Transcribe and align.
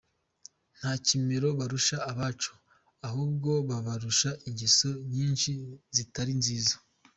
Nta 0.77 0.91
kimero 1.05 1.47
barusha 1.59 1.97
abacu; 2.11 2.51
ahubwo 3.07 3.51
babarusha 3.69 4.29
ingeso 4.47 4.89
nyinshi 5.13 5.51
zitari 5.95 6.33
nziza. 6.39 6.73